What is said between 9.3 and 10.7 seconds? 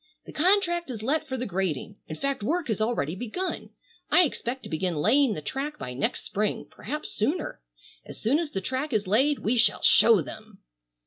we shall show them."